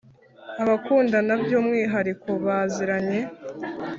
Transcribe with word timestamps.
abakundana, 0.61 1.31
byu 1.43 1.59
mwihariko 1.65 2.29
baziranye 2.45 3.19